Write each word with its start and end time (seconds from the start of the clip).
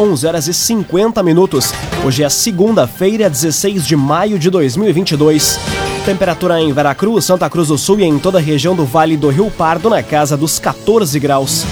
11 0.00 0.26
horas 0.26 0.48
e 0.48 0.54
50 0.54 1.22
minutos. 1.22 1.74
Hoje 2.02 2.24
é 2.24 2.28
segunda-feira, 2.30 3.28
16 3.28 3.86
de 3.86 3.94
maio 3.94 4.38
de 4.38 4.48
2022. 4.48 5.60
Temperatura 6.06 6.58
em 6.58 6.72
Veracruz, 6.72 7.26
Santa 7.26 7.50
Cruz 7.50 7.68
do 7.68 7.76
Sul 7.76 8.00
e 8.00 8.04
em 8.04 8.18
toda 8.18 8.38
a 8.38 8.40
região 8.40 8.74
do 8.74 8.86
Vale 8.86 9.14
do 9.14 9.28
Rio 9.28 9.50
Pardo 9.50 9.90
na 9.90 10.02
casa 10.02 10.38
dos 10.38 10.58
14 10.58 11.20
graus. 11.20 11.66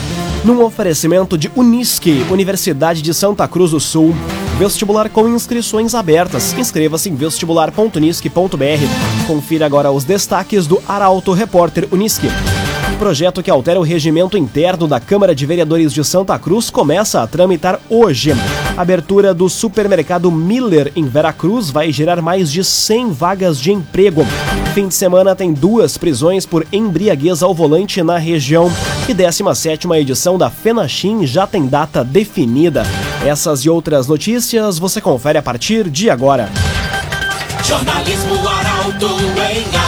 Num 0.45 0.62
oferecimento 0.62 1.38
de 1.38 1.51
Unisque, 1.56 2.27
Universidade 2.30 3.01
de 3.01 3.14
Santa 3.14 3.49
Cruz 3.49 3.71
do 3.71 3.80
Sul. 3.80 4.14
Vestibular 4.59 5.09
com 5.09 5.27
inscrições 5.27 5.95
abertas. 5.95 6.53
Inscreva-se 6.53 7.09
em 7.09 7.15
vestibular.unisque.br. 7.15 9.27
Confira 9.27 9.65
agora 9.65 9.91
os 9.91 10.05
destaques 10.05 10.67
do 10.67 10.83
Arauto 10.87 11.33
Repórter 11.33 11.89
Unisque 11.91 12.29
projeto 12.99 13.43
que 13.43 13.51
altera 13.51 13.79
o 13.79 13.85
regimento 13.85 14.37
interno 14.37 14.89
da 14.89 14.99
Câmara 14.99 15.33
de 15.33 15.46
Vereadores 15.46 15.95
de 15.95 16.05
Santa 16.05 16.37
Cruz 16.37 16.69
começa 16.69 17.23
a 17.23 17.27
tramitar 17.29 17.81
hoje. 17.89 18.32
A 18.77 18.82
abertura 18.82 19.32
do 19.32 19.49
supermercado 19.49 20.31
Miller 20.32 20.93
em 20.96 21.07
Veracruz 21.07 21.71
vai 21.71 21.93
gerar 21.93 22.21
mais 22.21 22.50
de 22.50 22.64
100 22.64 23.13
vagas 23.13 23.61
de 23.61 23.72
emprego. 23.72 24.27
Fim 24.75 24.89
de 24.89 24.95
semana 24.95 25.36
tem 25.36 25.53
duas 25.53 25.96
prisões 25.96 26.45
por 26.45 26.67
embriaguez 26.72 27.41
ao 27.41 27.55
volante 27.55 28.03
na 28.03 28.19
região. 28.19 28.71
E 29.08 29.14
17ª 29.14 29.96
edição 29.96 30.36
da 30.36 30.50
FENACHIM 30.50 31.25
já 31.25 31.46
tem 31.46 31.67
data 31.67 32.03
definida. 32.03 32.83
Essas 33.25 33.61
e 33.61 33.70
outras 33.70 34.08
notícias 34.08 34.77
você 34.78 35.00
confere 35.00 35.39
a 35.39 35.42
partir 35.42 35.89
de 35.89 36.11
agora. 36.11 36.48
Jornalismo 37.64 38.48
Arauto 38.48 39.06
em. 39.06 39.88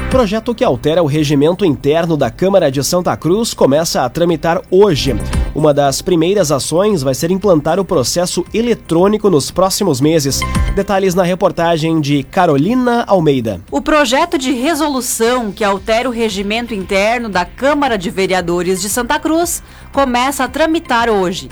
Projeto 0.11 0.53
que 0.53 0.61
altera 0.61 1.01
o 1.01 1.05
regimento 1.05 1.63
interno 1.63 2.17
da 2.17 2.29
Câmara 2.29 2.69
de 2.69 2.83
Santa 2.83 3.15
Cruz 3.15 3.53
começa 3.53 4.03
a 4.03 4.09
tramitar 4.09 4.61
hoje. 4.69 5.15
Uma 5.55 5.73
das 5.73 6.01
primeiras 6.01 6.51
ações 6.51 7.01
vai 7.01 7.15
ser 7.15 7.31
implantar 7.31 7.79
o 7.79 7.85
processo 7.85 8.45
eletrônico 8.53 9.29
nos 9.29 9.51
próximos 9.51 10.01
meses. 10.01 10.41
Detalhes 10.75 11.15
na 11.15 11.23
reportagem 11.23 12.01
de 12.01 12.23
Carolina 12.23 13.05
Almeida. 13.07 13.61
O 13.71 13.81
projeto 13.81 14.37
de 14.37 14.51
resolução 14.51 15.49
que 15.49 15.63
altera 15.63 16.09
o 16.09 16.11
regimento 16.11 16.73
interno 16.73 17.29
da 17.29 17.45
Câmara 17.45 17.97
de 17.97 18.09
Vereadores 18.09 18.81
de 18.81 18.89
Santa 18.89 19.17
Cruz 19.17 19.63
começa 19.93 20.43
a 20.43 20.47
tramitar 20.49 21.09
hoje. 21.09 21.47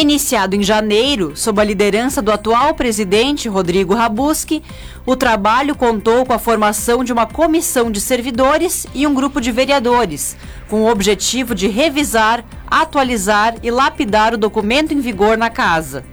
Iniciado 0.00 0.54
em 0.54 0.62
janeiro, 0.62 1.32
sob 1.34 1.60
a 1.60 1.64
liderança 1.64 2.22
do 2.22 2.30
atual 2.30 2.72
presidente 2.72 3.48
Rodrigo 3.48 3.96
Rabuski, 3.96 4.62
o 5.04 5.16
trabalho 5.16 5.74
contou 5.74 6.24
com 6.24 6.32
a 6.32 6.38
formação 6.38 7.02
de 7.02 7.12
uma 7.12 7.26
comissão 7.26 7.90
de 7.90 8.00
servidores 8.00 8.86
e 8.94 9.08
um 9.08 9.12
grupo 9.12 9.40
de 9.40 9.50
vereadores, 9.50 10.36
com 10.68 10.82
o 10.82 10.88
objetivo 10.88 11.52
de 11.52 11.66
revisar, 11.66 12.44
atualizar 12.68 13.56
e 13.60 13.72
lapidar 13.72 14.34
o 14.34 14.38
documento 14.38 14.94
em 14.94 15.00
vigor 15.00 15.36
na 15.36 15.50
casa. 15.50 16.04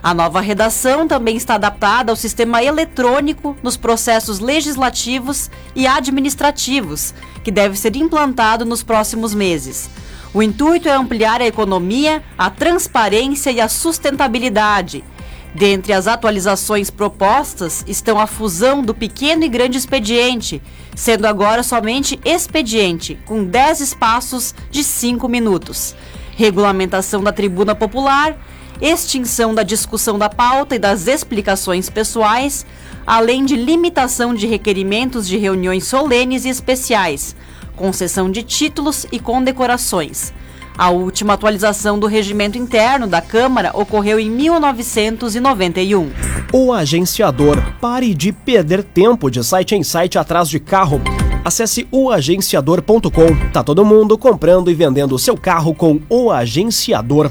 A 0.00 0.14
nova 0.14 0.40
redação 0.40 1.08
também 1.08 1.36
está 1.36 1.56
adaptada 1.56 2.12
ao 2.12 2.16
sistema 2.16 2.62
eletrônico 2.62 3.56
nos 3.64 3.76
processos 3.76 4.38
legislativos 4.38 5.50
e 5.74 5.88
administrativos, 5.88 7.12
que 7.42 7.50
deve 7.50 7.76
ser 7.76 7.96
implantado 7.96 8.64
nos 8.64 8.84
próximos 8.84 9.34
meses. 9.34 9.90
O 10.34 10.42
intuito 10.42 10.88
é 10.88 10.92
ampliar 10.92 11.40
a 11.40 11.46
economia, 11.46 12.20
a 12.36 12.50
transparência 12.50 13.52
e 13.52 13.60
a 13.60 13.68
sustentabilidade. 13.68 15.04
Dentre 15.54 15.92
as 15.92 16.08
atualizações 16.08 16.90
propostas 16.90 17.84
estão 17.86 18.18
a 18.18 18.26
fusão 18.26 18.82
do 18.82 18.92
pequeno 18.92 19.44
e 19.44 19.48
grande 19.48 19.78
expediente, 19.78 20.60
sendo 20.96 21.26
agora 21.26 21.62
somente 21.62 22.18
expediente, 22.24 23.16
com 23.24 23.44
10 23.44 23.80
espaços 23.80 24.52
de 24.72 24.82
5 24.82 25.28
minutos. 25.28 25.94
Regulamentação 26.36 27.22
da 27.22 27.30
tribuna 27.30 27.76
popular, 27.76 28.36
extinção 28.82 29.54
da 29.54 29.62
discussão 29.62 30.18
da 30.18 30.28
pauta 30.28 30.74
e 30.74 30.80
das 30.80 31.06
explicações 31.06 31.88
pessoais, 31.88 32.66
além 33.06 33.44
de 33.44 33.54
limitação 33.54 34.34
de 34.34 34.48
requerimentos 34.48 35.28
de 35.28 35.36
reuniões 35.36 35.86
solenes 35.86 36.44
e 36.44 36.48
especiais 36.48 37.36
concessão 37.76 38.30
de 38.30 38.42
títulos 38.42 39.06
e 39.10 39.18
condecorações. 39.18 40.32
A 40.76 40.90
última 40.90 41.34
atualização 41.34 41.98
do 41.98 42.08
regimento 42.08 42.58
interno 42.58 43.06
da 43.06 43.20
Câmara 43.20 43.70
ocorreu 43.74 44.18
em 44.18 44.28
1991. 44.28 46.10
O 46.52 46.72
agenciador. 46.72 47.62
Pare 47.80 48.12
de 48.12 48.32
perder 48.32 48.82
tempo 48.82 49.30
de 49.30 49.44
site 49.44 49.76
em 49.76 49.84
site 49.84 50.18
atrás 50.18 50.48
de 50.48 50.58
carro. 50.58 51.00
Acesse 51.44 51.86
oagenciador.com. 51.92 53.50
Tá 53.52 53.62
todo 53.62 53.84
mundo 53.84 54.18
comprando 54.18 54.68
e 54.68 54.74
vendendo 54.74 55.18
seu 55.18 55.36
carro 55.36 55.74
com 55.74 56.00
o 56.08 56.32
agenciador. 56.32 57.30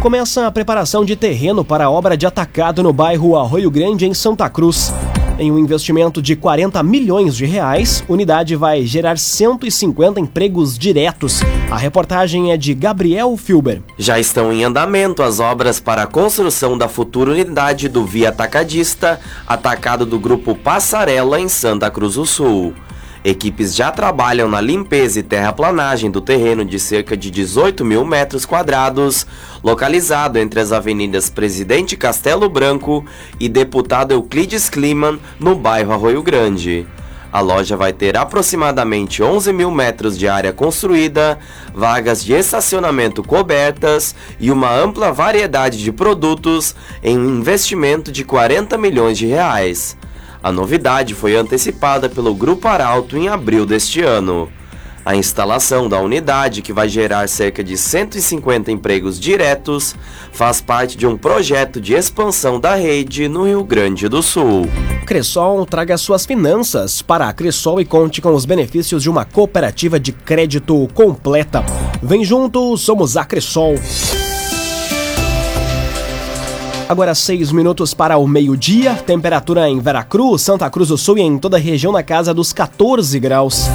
Começa 0.00 0.46
a 0.46 0.50
preparação 0.50 1.04
de 1.04 1.16
terreno 1.16 1.64
para 1.64 1.86
a 1.86 1.90
obra 1.90 2.16
de 2.16 2.26
atacado 2.26 2.82
no 2.82 2.92
bairro 2.92 3.36
Arroio 3.36 3.70
Grande, 3.70 4.06
em 4.06 4.14
Santa 4.14 4.48
Cruz. 4.48 4.92
Em 5.40 5.50
um 5.50 5.58
investimento 5.58 6.20
de 6.20 6.36
40 6.36 6.82
milhões 6.82 7.34
de 7.34 7.46
reais, 7.46 8.04
unidade 8.06 8.54
vai 8.56 8.84
gerar 8.84 9.16
150 9.16 10.20
empregos 10.20 10.76
diretos. 10.76 11.40
A 11.70 11.78
reportagem 11.78 12.52
é 12.52 12.58
de 12.58 12.74
Gabriel 12.74 13.34
Filber. 13.38 13.80
Já 13.96 14.20
estão 14.20 14.52
em 14.52 14.64
andamento 14.64 15.22
as 15.22 15.40
obras 15.40 15.80
para 15.80 16.02
a 16.02 16.06
construção 16.06 16.76
da 16.76 16.88
futura 16.88 17.30
unidade 17.30 17.88
do 17.88 18.04
Via 18.04 18.28
Atacadista, 18.28 19.18
atacado 19.46 20.04
do 20.04 20.20
grupo 20.20 20.54
Passarela 20.54 21.40
em 21.40 21.48
Santa 21.48 21.90
Cruz 21.90 22.16
do 22.16 22.26
Sul. 22.26 22.74
Equipes 23.22 23.74
já 23.74 23.90
trabalham 23.90 24.48
na 24.48 24.62
limpeza 24.62 25.20
e 25.20 25.22
terraplanagem 25.22 26.10
do 26.10 26.22
terreno 26.22 26.64
de 26.64 26.80
cerca 26.80 27.14
de 27.14 27.30
18 27.30 27.84
mil 27.84 28.02
metros 28.02 28.46
quadrados, 28.46 29.26
localizado 29.62 30.38
entre 30.38 30.58
as 30.58 30.72
avenidas 30.72 31.28
Presidente 31.28 31.98
Castelo 31.98 32.48
Branco 32.48 33.04
e 33.38 33.46
Deputado 33.46 34.12
Euclides 34.12 34.70
Kliman, 34.70 35.20
no 35.38 35.54
bairro 35.54 35.92
Arroio 35.92 36.22
Grande. 36.22 36.86
A 37.30 37.40
loja 37.40 37.76
vai 37.76 37.92
ter 37.92 38.16
aproximadamente 38.16 39.22
11 39.22 39.52
mil 39.52 39.70
metros 39.70 40.18
de 40.18 40.26
área 40.26 40.52
construída, 40.52 41.38
vagas 41.74 42.24
de 42.24 42.32
estacionamento 42.32 43.22
cobertas 43.22 44.14
e 44.40 44.50
uma 44.50 44.74
ampla 44.74 45.12
variedade 45.12 45.78
de 45.78 45.92
produtos 45.92 46.74
em 47.02 47.18
um 47.18 47.38
investimento 47.38 48.10
de 48.10 48.24
40 48.24 48.78
milhões 48.78 49.18
de 49.18 49.26
reais. 49.26 49.94
A 50.42 50.50
novidade 50.50 51.14
foi 51.14 51.36
antecipada 51.36 52.08
pelo 52.08 52.34
Grupo 52.34 52.66
Arauto 52.66 53.16
em 53.16 53.28
abril 53.28 53.66
deste 53.66 54.02
ano. 54.02 54.48
A 55.04 55.16
instalação 55.16 55.88
da 55.88 55.98
unidade, 55.98 56.60
que 56.60 56.72
vai 56.72 56.88
gerar 56.88 57.26
cerca 57.28 57.64
de 57.64 57.76
150 57.76 58.70
empregos 58.70 59.18
diretos, 59.18 59.94
faz 60.30 60.60
parte 60.60 60.96
de 60.96 61.06
um 61.06 61.16
projeto 61.16 61.80
de 61.80 61.94
expansão 61.94 62.60
da 62.60 62.74
rede 62.74 63.26
no 63.26 63.44
Rio 63.44 63.64
Grande 63.64 64.08
do 64.08 64.22
Sul. 64.22 64.68
Cressol 65.06 65.64
traga 65.64 65.96
suas 65.96 66.26
finanças 66.26 67.00
para 67.00 67.28
a 67.28 67.32
Cressol 67.32 67.80
e 67.80 67.84
conte 67.84 68.20
com 68.20 68.34
os 68.34 68.44
benefícios 68.44 69.02
de 69.02 69.10
uma 69.10 69.24
cooperativa 69.24 69.98
de 69.98 70.12
crédito 70.12 70.86
completa. 70.94 71.64
Vem 72.02 72.22
junto, 72.22 72.76
somos 72.76 73.16
a 73.16 73.24
Cressol. 73.24 73.74
Agora 76.90 77.14
seis 77.14 77.52
minutos 77.52 77.94
para 77.94 78.18
o 78.18 78.26
meio-dia. 78.26 78.96
Temperatura 79.06 79.68
em 79.68 79.78
Veracruz, 79.78 80.42
Santa 80.42 80.68
Cruz 80.68 80.88
do 80.88 80.98
Sul 80.98 81.18
e 81.18 81.20
em 81.20 81.38
toda 81.38 81.56
a 81.56 81.60
região 81.60 81.92
na 81.92 82.02
casa 82.02 82.34
dos 82.34 82.52
14 82.52 83.16
graus. 83.20 83.68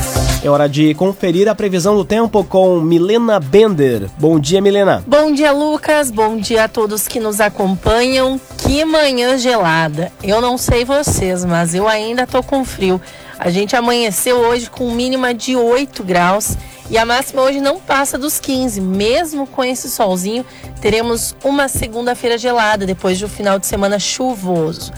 É 0.44 0.50
hora 0.50 0.68
de 0.68 0.94
conferir 0.95 1.48
a 1.48 1.56
previsão 1.56 1.95
do 1.95 2.04
tempo 2.04 2.44
com 2.44 2.81
Milena 2.81 3.39
Bender. 3.39 4.10
Bom 4.18 4.38
dia, 4.38 4.60
Milena. 4.60 5.01
Bom 5.07 5.31
dia, 5.31 5.54
Lucas. 5.54 6.12
Bom 6.12 6.36
dia 6.36 6.66
a 6.66 6.68
todos 6.68 7.07
que 7.07 7.22
nos 7.22 7.39
acompanham. 7.39 8.38
Que 8.57 8.84
manhã 8.84 9.38
gelada. 9.38 10.12
Eu 10.22 10.42
não 10.42 10.57
sei 10.57 10.84
vocês, 10.84 11.45
mas 11.45 11.74
eu 11.74 11.88
ainda 11.88 12.28
tô 12.28 12.44
com 12.44 12.66
frio. 12.66 13.00
A 13.39 13.50
gente 13.50 13.78
amanheceu 13.78 14.39
hoje 14.39 14.69
com 14.69 14.92
mínima 14.92 15.34
de 15.34 15.56
8 15.56 16.04
graus 16.04 16.57
e 16.90 16.98
a 16.98 17.06
máxima 17.06 17.42
hoje 17.42 17.60
não 17.60 17.80
passa 17.80 18.18
dos 18.18 18.40
15. 18.40 18.80
Mesmo 18.82 19.48
com 19.48 19.64
esse 19.64 19.90
solzinho, 19.90 20.46
teremos 20.82 21.36
uma 21.44 21.68
segunda-feira 21.68 22.38
gelada 22.38 22.86
depois 22.86 23.18
de 23.18 23.26
um 23.26 23.30
final 23.30 23.58
de 23.58 23.66
semana 23.66 23.98
chuvoso. 23.98 24.92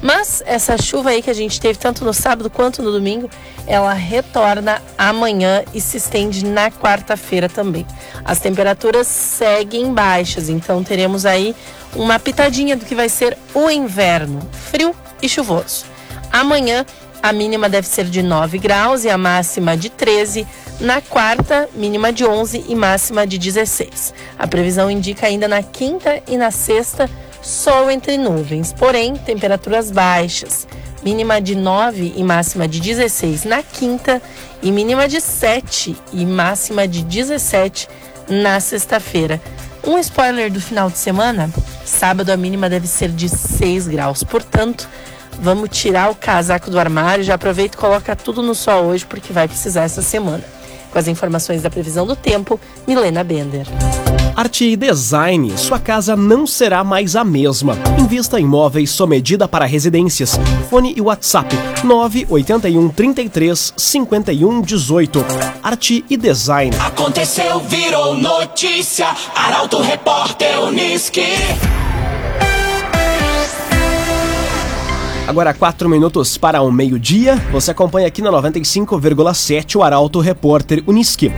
Mas 0.00 0.42
essa 0.44 0.76
chuva 0.76 1.10
aí 1.10 1.22
que 1.22 1.30
a 1.30 1.34
gente 1.34 1.58
teve 1.58 1.78
tanto 1.78 2.04
no 2.04 2.12
sábado 2.12 2.50
quanto 2.50 2.82
no 2.82 2.92
domingo, 2.92 3.30
ela 3.66 3.94
retorna 3.94 4.82
amanhã 4.98 5.64
e 5.72 5.80
se 5.80 5.96
estende 5.96 6.44
na 6.44 6.70
quarta-feira 6.70 7.48
também. 7.48 7.86
As 8.22 8.38
temperaturas 8.38 9.06
seguem 9.06 9.94
baixas, 9.94 10.50
então 10.50 10.84
teremos 10.84 11.24
aí 11.24 11.56
uma 11.94 12.18
pitadinha 12.18 12.76
do 12.76 12.84
que 12.84 12.94
vai 12.94 13.08
ser 13.08 13.38
o 13.54 13.70
inverno, 13.70 14.40
frio 14.52 14.94
e 15.22 15.28
chuvoso. 15.28 15.86
Amanhã 16.30 16.84
a 17.22 17.32
mínima 17.32 17.70
deve 17.70 17.88
ser 17.88 18.04
de 18.04 18.22
9 18.22 18.58
graus 18.58 19.04
e 19.04 19.08
a 19.08 19.16
máxima 19.16 19.74
de 19.74 19.88
13. 19.88 20.46
Na 20.80 21.00
quarta, 21.00 21.68
mínima 21.74 22.12
de 22.12 22.24
11 22.24 22.64
e 22.68 22.74
máxima 22.74 23.26
de 23.26 23.38
16. 23.38 24.12
A 24.38 24.46
previsão 24.46 24.90
indica 24.90 25.26
ainda 25.26 25.46
na 25.46 25.62
quinta 25.62 26.20
e 26.26 26.36
na 26.36 26.50
sexta 26.50 27.08
sol 27.40 27.90
entre 27.90 28.18
nuvens, 28.18 28.72
porém 28.72 29.14
temperaturas 29.14 29.90
baixas. 29.90 30.66
Mínima 31.02 31.40
de 31.40 31.54
9 31.54 32.14
e 32.16 32.24
máxima 32.24 32.66
de 32.66 32.80
16 32.80 33.44
na 33.44 33.62
quinta 33.62 34.20
e 34.62 34.72
mínima 34.72 35.06
de 35.06 35.20
7 35.20 35.96
e 36.12 36.26
máxima 36.26 36.88
de 36.88 37.02
17 37.02 37.88
na 38.28 38.58
sexta-feira. 38.58 39.40
Um 39.84 39.98
spoiler 39.98 40.50
do 40.50 40.60
final 40.60 40.90
de 40.90 40.98
semana: 40.98 41.50
sábado 41.84 42.30
a 42.30 42.36
mínima 42.36 42.68
deve 42.68 42.88
ser 42.88 43.10
de 43.10 43.28
6 43.28 43.86
graus, 43.86 44.24
portanto, 44.24 44.88
vamos 45.38 45.68
tirar 45.70 46.10
o 46.10 46.14
casaco 46.14 46.70
do 46.70 46.80
armário. 46.80 47.22
Já 47.22 47.34
aproveita 47.34 47.76
e 47.76 47.80
coloca 47.80 48.16
tudo 48.16 48.42
no 48.42 48.54
sol 48.54 48.86
hoje, 48.86 49.04
porque 49.04 49.32
vai 49.32 49.46
precisar 49.46 49.84
essa 49.84 50.02
semana. 50.02 50.42
Com 50.94 50.98
as 51.00 51.08
informações 51.08 51.60
da 51.60 51.68
previsão 51.68 52.06
do 52.06 52.14
tempo, 52.14 52.58
Milena 52.86 53.24
Bender. 53.24 53.66
Arte 54.36 54.64
e 54.64 54.76
Design. 54.76 55.58
Sua 55.58 55.80
casa 55.80 56.14
não 56.14 56.46
será 56.46 56.84
mais 56.84 57.16
a 57.16 57.24
mesma. 57.24 57.76
Invista 57.98 58.38
em 58.38 58.46
móveis 58.46 58.96
medida 59.08 59.48
para 59.48 59.64
residências. 59.64 60.38
Fone 60.70 60.94
e 60.96 61.00
WhatsApp 61.00 61.52
981 61.82 62.88
33 62.90 63.74
51 63.76 64.62
18. 64.62 65.24
Arte 65.64 66.04
e 66.08 66.16
Design. 66.16 66.76
Aconteceu, 66.78 67.58
virou 67.58 68.14
notícia. 68.14 69.08
Arauto 69.34 69.82
Repórter 69.82 70.60
Uniski. 70.62 71.26
Agora, 75.26 75.54
quatro 75.54 75.88
minutos 75.88 76.36
para 76.36 76.60
o 76.60 76.70
meio-dia. 76.70 77.36
Você 77.50 77.70
acompanha 77.70 78.06
aqui 78.06 78.20
na 78.20 78.30
95,7 78.30 79.76
o 79.76 79.82
Arauto 79.82 80.20
Repórter 80.20 80.84
Uniski. 80.86 81.32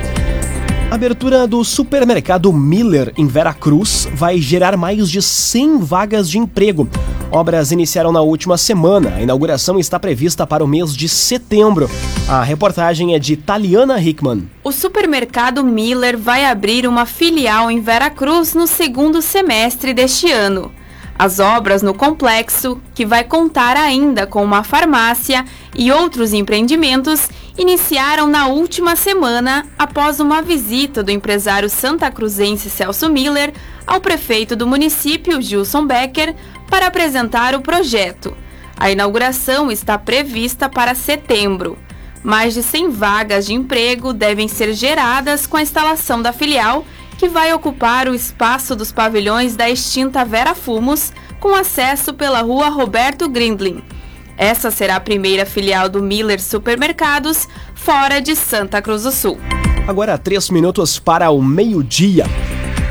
A 0.91 0.95
abertura 0.97 1.47
do 1.47 1.65
supermercado 1.65 2.53
Miller 2.53 3.13
em 3.17 3.29
Veracruz 3.29 4.09
vai 4.13 4.41
gerar 4.41 4.77
mais 4.77 5.09
de 5.09 5.23
100 5.23 5.79
vagas 5.79 6.29
de 6.29 6.37
emprego. 6.37 6.89
Obras 7.31 7.71
iniciaram 7.71 8.11
na 8.11 8.21
última 8.21 8.59
semana. 8.59 9.15
A 9.17 9.23
inauguração 9.23 9.79
está 9.79 10.01
prevista 10.01 10.45
para 10.45 10.65
o 10.65 10.69
mês 10.69 10.95
de 10.95 11.09
setembro. 11.09 11.89
A 12.29 12.43
reportagem 12.43 13.15
é 13.15 13.21
de 13.21 13.37
Taliana 13.37 14.01
Hickman. 14.01 14.49
O 14.65 14.73
supermercado 14.73 15.63
Miller 15.63 16.19
vai 16.19 16.45
abrir 16.45 16.89
uma 16.89 17.07
filial 17.07 17.71
em 17.71 17.81
Veracruz 17.81 18.53
no 18.53 18.67
segundo 18.67 19.23
semestre 19.23 19.95
deste 19.95 20.31
ano. 20.31 20.73
As 21.19 21.41
obras 21.41 21.83
no 21.83 21.95
complexo, 21.95 22.81
que 22.95 23.07
vai 23.07 23.25
contar 23.25 23.77
ainda 23.77 24.27
com 24.27 24.45
uma 24.45 24.63
farmácia 24.63 25.45
e 25.75 25.91
outros 25.91 26.35
empreendimentos, 26.35 27.31
iniciaram 27.57 28.27
na 28.27 28.49
última 28.49 28.95
semana 28.97 29.67
após 29.79 30.21
uma 30.21 30.43
visita 30.43 31.03
do 31.03 31.11
empresário 31.11 31.71
santacruzense 31.71 32.69
Celso 32.69 33.09
Miller 33.09 33.55
ao 33.87 33.99
prefeito 33.99 34.55
do 34.55 34.67
município, 34.67 35.41
Gilson 35.41 35.87
Becker, 35.87 36.35
para 36.69 36.89
apresentar 36.89 37.55
o 37.55 37.63
projeto. 37.63 38.37
A 38.77 38.91
inauguração 38.91 39.73
está 39.73 39.97
prevista 39.97 40.69
para 40.69 40.95
setembro. 40.95 41.79
Mais 42.23 42.53
de 42.53 42.63
100 42.63 42.91
vagas 42.91 43.47
de 43.47 43.55
emprego 43.55 44.13
devem 44.13 44.49
ser 44.49 44.75
geradas 44.75 45.47
com 45.47 45.57
a 45.57 45.63
instalação 45.63 46.21
da 46.21 46.33
filial 46.33 46.85
que 47.19 47.29
vai 47.29 47.53
ocupar 47.53 48.09
o 48.09 48.15
espaço 48.15 48.77
dos 48.77 48.93
pavilhões 48.93 49.57
da 49.57 49.69
extinta 49.69 50.25
Vera 50.25 50.55
Fumos, 50.55 51.13
com 51.41 51.55
acesso 51.55 52.15
pela 52.15 52.41
rua 52.43 52.69
Roberto 52.69 53.29
Grindlin. 53.29 53.83
Essa 54.37 54.71
será 54.71 54.97
a 54.97 55.01
primeira 55.01 55.47
filial 55.47 55.89
do 55.89 56.03
Miller 56.03 56.43
Supermercados 56.43 57.49
fora 57.75 58.21
de 58.21 58.37
Santa 58.37 58.83
Cruz 58.83 59.05
do 59.05 59.13
Sul. 59.13 59.39
Agora, 59.87 60.19
três 60.19 60.51
minutos 60.51 60.99
para 60.99 61.31
o 61.31 61.43
meio-dia. 61.43 62.27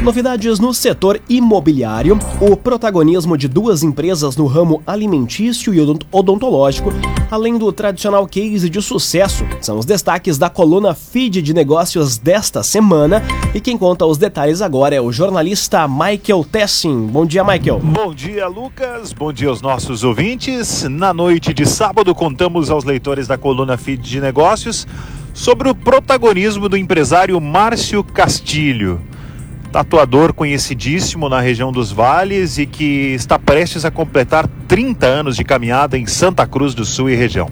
Novidades 0.02 0.60
no 0.60 0.74
setor 0.74 1.22
imobiliário, 1.28 2.20
o 2.42 2.56
protagonismo 2.56 3.38
de 3.38 3.48
duas 3.48 3.82
empresas 3.82 4.36
no 4.36 4.46
ramo 4.46 4.84
alimentício 4.86 5.74
e 5.74 5.80
odontológico, 6.12 6.92
além 7.32 7.58
do 7.58 7.72
tradicional 7.72 8.28
case 8.28 8.70
de 8.70 8.82
sucesso, 8.82 9.46
são 9.62 9.80
os 9.80 9.86
destaques 9.86 10.38
da 10.38 10.50
coluna 10.50 10.94
Feed 10.94 11.42
de 11.42 11.54
Negócios 11.54 12.18
desta 12.18 12.62
semana. 12.62 13.24
E 13.54 13.62
quem 13.62 13.78
conta 13.78 14.06
os 14.06 14.18
detalhes 14.18 14.62
agora 14.62 14.94
é 14.94 15.02
o 15.02 15.12
jornalista 15.12 15.88
Michael 15.88 16.46
Tessin. 16.52 17.08
Bom 17.08 17.26
dia, 17.26 17.44
Michael. 17.44 17.80
Bom 17.80 18.14
dia, 18.14 18.48
Lucas. 18.48 19.14
Bom 19.14 19.32
dia 19.32 19.50
aos 19.50 19.62
nossos 19.62 20.04
ouvintes. 20.04 20.84
Na 20.84 21.14
noite 21.14 21.54
de 21.54 21.66
sábado, 21.66 22.14
contamos 22.14 22.70
aos 22.70 22.84
leitores 22.84 23.28
da 23.28 23.38
coluna 23.38 23.78
Feed 23.78 24.04
de 24.04 24.20
Negócios 24.20 24.86
sobre 25.34 25.70
o 25.70 25.74
protagonismo 25.74 26.70
do 26.70 26.78
empresário 26.78 27.40
Márcio 27.40 28.04
Castilho 28.04 29.02
tatuador 29.76 30.34
conhecidíssimo 30.34 31.28
na 31.28 31.42
região 31.42 31.70
dos 31.70 31.92
vales 31.92 32.58
e 32.58 32.66
que 32.66 33.14
está 33.14 33.38
prestes 33.38 33.84
a 33.84 33.92
completar 33.92 34.48
30 34.70 35.06
anos 35.06 35.36
de 35.36 35.44
caminhada 35.44 35.98
em 35.98 36.06
Santa 36.06 36.48
Cruz 36.48 36.74
do 36.74 36.86
Sul 36.86 37.10
e 37.10 37.16
região. 37.16 37.50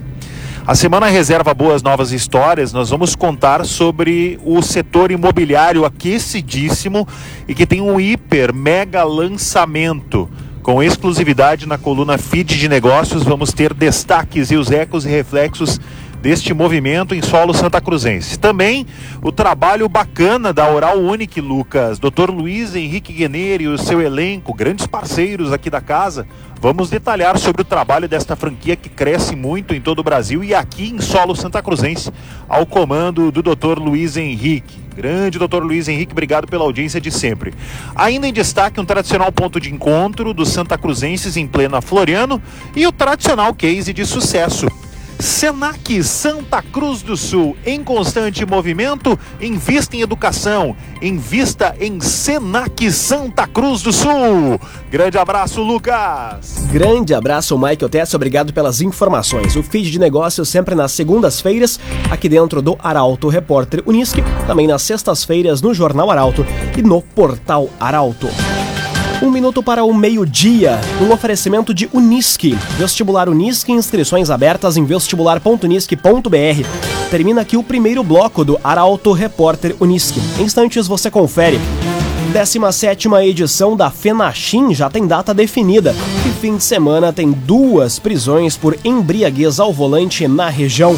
A 0.66 0.74
semana 0.74 1.08
reserva 1.08 1.54
boas 1.54 1.84
novas 1.84 2.14
histórias. 2.14 2.72
Nós 2.72 2.92
vamos 2.92 3.14
contar 3.14 3.66
sobre 3.66 4.40
o 4.42 4.62
setor 4.62 5.12
imobiliário 5.12 5.84
aquecidíssimo 5.84 7.06
e 7.46 7.54
que 7.54 7.66
tem 7.66 7.82
um 7.82 8.00
hiper 8.00 8.54
mega 8.54 9.04
lançamento. 9.04 10.30
Com 10.62 10.82
exclusividade 10.82 11.68
na 11.68 11.78
coluna 11.78 12.18
Feed 12.18 12.58
de 12.58 12.70
Negócios, 12.70 13.24
vamos 13.24 13.52
ter 13.52 13.74
destaques 13.74 14.50
e 14.50 14.56
os 14.56 14.72
ecos 14.72 15.06
e 15.06 15.10
reflexos 15.10 15.78
deste 16.24 16.54
movimento 16.54 17.14
em 17.14 17.22
solo 17.22 17.54
santa 17.54 17.82
cruzense. 17.82 18.40
Também 18.40 18.88
o 19.22 19.30
trabalho 19.30 19.90
bacana 19.90 20.54
da 20.54 20.66
Oral 20.70 20.98
Unique, 20.98 21.42
Lucas. 21.42 22.00
Dr. 22.00 22.32
Luiz 22.32 22.74
Henrique 22.74 23.12
Gueneiro 23.12 23.64
e 23.64 23.68
o 23.68 23.78
seu 23.78 24.02
elenco, 24.02 24.54
grandes 24.54 24.88
parceiros 24.88 25.52
aqui 25.52 25.70
da 25.70 25.82
casa. 25.82 26.26
Vamos 26.62 26.90
detalhar 26.90 27.38
sobre 27.38 27.64
o 27.64 27.66
trabalho 27.66 28.08
desta 28.08 28.38
franquia 28.38 28.78
que 28.78 28.88
cresce 28.88 29.36
muito 29.36 29.76
em 29.76 29.82
todo 29.82 30.00
o 30.00 30.04
Brasil 30.04 30.42
e 30.46 30.56
aqui 30.56 30.92
em 30.92 31.02
solo 31.02 31.36
santa 31.36 31.62
cruzense, 31.62 32.10
ao 32.48 32.66
comando 32.66 33.30
do 33.30 33.44
Dr. 33.44 33.78
Luiz 33.78 34.16
Henrique. 34.16 34.80
Grande 34.96 35.38
doutor 35.38 35.62
Luiz 35.62 35.90
Henrique, 35.90 36.14
obrigado 36.14 36.48
pela 36.48 36.64
audiência 36.64 37.02
de 37.02 37.12
sempre. 37.12 37.54
Ainda 37.94 38.30
em 38.30 38.32
destaque, 38.32 38.80
um 38.80 38.86
tradicional 38.86 39.30
ponto 39.30 39.60
de 39.60 39.74
encontro 39.74 40.34
dos 40.34 40.48
Santa 40.48 40.78
Cruzenses 40.78 41.36
em 41.36 41.46
plena 41.46 41.82
Floriano 41.82 42.42
e 42.74 42.88
o 42.88 42.94
tradicional 42.94 43.54
case 43.54 43.92
de 43.92 44.06
sucesso 44.06 44.68
Senac 45.24 46.04
Santa 46.04 46.62
Cruz 46.62 47.02
do 47.02 47.16
Sul, 47.16 47.56
em 47.66 47.82
constante 47.82 48.46
movimento, 48.46 49.18
invista 49.40 49.96
em 49.96 50.02
educação, 50.02 50.76
invista 51.02 51.74
em 51.80 51.98
Senac 52.02 52.92
Santa 52.92 53.48
Cruz 53.48 53.82
do 53.82 53.94
Sul. 53.94 54.60
Grande 54.92 55.18
abraço, 55.18 55.62
Lucas. 55.62 56.66
Grande 56.70 57.14
abraço, 57.14 57.58
Michael 57.58 57.88
Tess, 57.88 58.14
obrigado 58.14 58.52
pelas 58.52 58.82
informações. 58.82 59.56
O 59.56 59.64
feed 59.64 59.92
de 59.92 59.98
negócios 59.98 60.50
sempre 60.50 60.76
nas 60.76 60.92
segundas-feiras, 60.92 61.80
aqui 62.12 62.28
dentro 62.28 62.62
do 62.62 62.78
Arauto 62.84 63.30
Repórter 63.30 63.82
Unisque, 63.86 64.22
também 64.46 64.68
nas 64.68 64.82
sextas-feiras 64.82 65.62
no 65.62 65.74
Jornal 65.74 66.12
Arauto 66.12 66.46
e 66.78 66.82
no 66.82 67.02
Portal 67.02 67.70
Arauto. 67.80 68.28
Um 69.24 69.32
minuto 69.32 69.64
para 69.64 69.86
o 69.86 69.94
meio-dia, 69.94 70.82
um 71.02 71.14
oferecimento 71.14 71.74
de 71.74 71.90
Unisque. 71.94 72.58
Vestibular 72.78 73.30
Unisque, 73.30 73.72
inscrições 73.72 74.30
abertas 74.30 74.76
em 74.76 74.84
vestibular.unisque.br. 74.84 77.10
Termina 77.10 77.40
aqui 77.40 77.56
o 77.56 77.64
primeiro 77.64 78.04
bloco 78.04 78.44
do 78.44 78.60
Arauto 78.62 79.14
Repórter 79.14 79.78
Unisque. 79.80 80.20
Em 80.38 80.44
instantes 80.44 80.88
você 80.88 81.10
confere. 81.10 81.58
17 82.34 83.08
edição 83.22 83.78
da 83.78 83.90
FENACHIM 83.90 84.74
já 84.74 84.90
tem 84.90 85.08
data 85.08 85.34
definida. 85.34 85.96
E 86.28 86.42
fim 86.42 86.58
de 86.58 86.64
semana 86.66 87.14
tem 87.14 87.32
duas 87.32 88.00
prisões 88.00 88.58
por 88.58 88.78
embriaguez 88.84 89.58
ao 89.58 89.72
volante 89.72 90.28
na 90.28 90.50
região. 90.50 90.98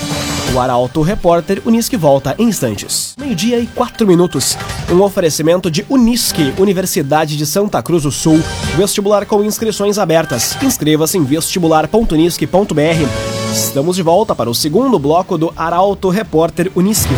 O 0.55 0.59
Arauto 0.62 1.01
Repórter 1.01 1.62
Unisque 1.65 1.97
volta 1.97 2.33
em 2.39 2.47
instantes. 2.47 3.13
Meio-dia 3.19 3.59
e 3.59 3.67
quatro 3.67 4.07
minutos. 4.07 4.57
Um 4.89 5.01
oferecimento 5.01 5.69
de 5.69 5.85
Unisque, 5.89 6.53
Universidade 6.57 7.35
de 7.35 7.45
Santa 7.45 7.83
Cruz 7.83 8.03
do 8.03 8.12
Sul. 8.12 8.41
Vestibular 8.77 9.25
com 9.25 9.43
inscrições 9.43 9.97
abertas. 9.97 10.55
Inscreva-se 10.63 11.17
em 11.17 11.25
vestibular.unisque.br. 11.25 13.51
Estamos 13.51 13.97
de 13.97 14.01
volta 14.01 14.33
para 14.33 14.50
o 14.50 14.55
segundo 14.55 14.97
bloco 14.97 15.38
do 15.38 15.51
Arauto 15.57 16.07
Repórter 16.07 16.71
Unisque. 16.74 17.13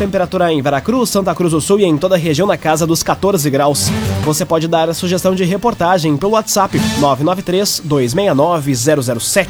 Temperatura 0.00 0.52
em 0.52 0.60
Veracruz, 0.60 1.10
Santa 1.10 1.32
Cruz 1.32 1.52
do 1.52 1.60
Sul 1.60 1.78
e 1.78 1.84
em 1.84 1.96
toda 1.96 2.16
a 2.16 2.18
região 2.18 2.48
na 2.48 2.58
casa 2.58 2.88
dos 2.88 3.04
14 3.04 3.48
graus. 3.50 3.86
Você 4.24 4.44
pode 4.44 4.66
dar 4.66 4.90
a 4.90 4.94
sugestão 4.94 5.32
de 5.32 5.44
reportagem 5.44 6.16
pelo 6.16 6.32
WhatsApp 6.32 6.76
993 6.98 7.82
269 7.84 8.74
007. 8.74 9.48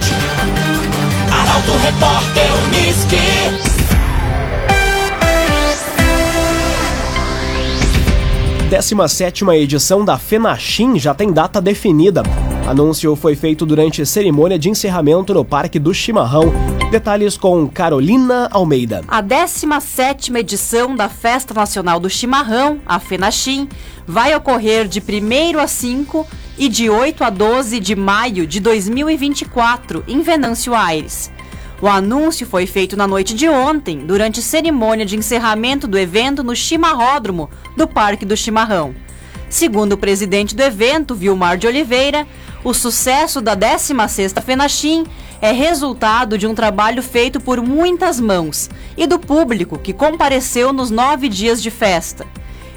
Arauto 1.60 1.72
Repórter 1.78 2.48
Uniski. 2.64 3.16
Décima 8.70 9.08
sétima 9.08 9.56
edição 9.56 10.02
da 10.04 10.16
FENACHIM 10.16 10.98
já 10.98 11.12
tem 11.12 11.30
data 11.30 11.60
definida. 11.60 12.22
Anúncio 12.66 13.14
foi 13.14 13.34
feito 13.36 13.66
durante 13.66 14.06
cerimônia 14.06 14.58
de 14.58 14.70
encerramento 14.70 15.34
no 15.34 15.44
Parque 15.44 15.78
do 15.78 15.92
Chimarrão. 15.92 16.52
Detalhes 16.90 17.36
com 17.36 17.68
Carolina 17.68 18.48
Almeida. 18.50 19.02
A 19.06 19.22
17ª 19.22 20.36
edição 20.36 20.96
da 20.96 21.08
Festa 21.10 21.52
Nacional 21.52 22.00
do 22.00 22.08
Chimarrão, 22.08 22.78
a 22.86 22.98
FENACHIM, 22.98 23.68
vai 24.06 24.34
ocorrer 24.34 24.88
de 24.88 25.00
1 25.00 25.58
a 25.58 25.66
5 25.66 26.26
e 26.56 26.68
de 26.68 26.88
8 26.88 27.22
a 27.22 27.30
12 27.30 27.80
de 27.80 27.94
maio 27.94 28.46
de 28.46 28.60
2024, 28.60 30.04
em 30.08 30.22
Venâncio 30.22 30.74
Aires. 30.74 31.30
O 31.82 31.88
anúncio 31.88 32.46
foi 32.46 32.66
feito 32.66 32.94
na 32.94 33.06
noite 33.06 33.32
de 33.32 33.48
ontem, 33.48 34.00
durante 34.00 34.42
cerimônia 34.42 35.06
de 35.06 35.16
encerramento 35.16 35.86
do 35.86 35.98
evento 35.98 36.44
no 36.44 36.54
Chimarródromo 36.54 37.48
do 37.74 37.88
Parque 37.88 38.26
do 38.26 38.36
Chimarrão. 38.36 38.94
Segundo 39.48 39.94
o 39.94 39.98
presidente 39.98 40.54
do 40.54 40.62
evento, 40.62 41.14
Vilmar 41.14 41.56
de 41.56 41.66
Oliveira, 41.66 42.26
o 42.62 42.74
sucesso 42.74 43.40
da 43.40 43.56
16ª 43.56 44.42
FENACHIM 44.42 45.06
é 45.40 45.52
resultado 45.52 46.36
de 46.36 46.46
um 46.46 46.54
trabalho 46.54 47.02
feito 47.02 47.40
por 47.40 47.62
muitas 47.62 48.20
mãos 48.20 48.68
e 48.94 49.06
do 49.06 49.18
público 49.18 49.78
que 49.78 49.94
compareceu 49.94 50.74
nos 50.74 50.90
nove 50.90 51.30
dias 51.30 51.62
de 51.62 51.70
festa. 51.70 52.26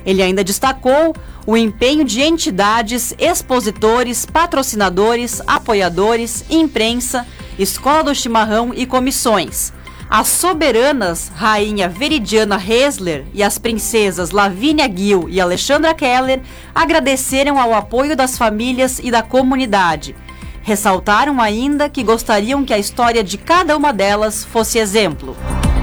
Ele 0.06 0.22
ainda 0.22 0.44
destacou 0.44 1.16
o 1.46 1.58
empenho 1.58 2.04
de 2.04 2.22
entidades, 2.22 3.14
expositores, 3.18 4.26
patrocinadores, 4.26 5.42
apoiadores, 5.46 6.46
imprensa, 6.50 7.26
Escola 7.58 8.06
do 8.06 8.16
Chimarrão 8.16 8.72
e 8.74 8.86
comissões. 8.86 9.72
As 10.10 10.28
soberanas 10.28 11.32
Rainha 11.36 11.90
Veridiana 11.90 12.62
Hesler 12.62 13.26
e 13.34 13.42
as 13.42 13.58
princesas 13.58 14.32
Lavínia 14.32 14.92
Gil 14.94 15.28
e 15.28 15.42
Alexandra 15.42 15.94
Keller 15.94 16.42
agradeceram 16.74 17.60
ao 17.60 17.74
apoio 17.74 18.16
das 18.16 18.38
famílias 18.38 19.00
e 19.00 19.10
da 19.10 19.24
comunidade. 19.24 20.16
Ressaltaram 20.62 21.42
ainda 21.42 21.90
que 21.90 22.04
gostariam 22.04 22.64
que 22.64 22.74
a 22.74 22.78
história 22.80 23.24
de 23.24 23.38
cada 23.38 23.76
uma 23.76 23.92
delas 23.92 24.46
fosse 24.46 24.78
exemplo. 24.78 25.36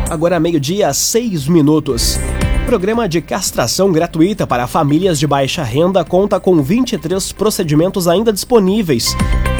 Agora 0.08 0.40
meio-dia, 0.40 0.92
seis 0.94 1.46
minutos. 1.46 2.18
Programa 2.66 3.08
de 3.08 3.20
castração 3.20 3.90
gratuita 3.90 4.46
para 4.46 4.66
famílias 4.66 5.18
de 5.18 5.26
baixa 5.26 5.62
renda 5.62 6.04
conta 6.04 6.38
com 6.38 6.62
23 6.62 7.32
procedimentos 7.32 8.06
ainda 8.06 8.32
disponíveis. 8.32 9.16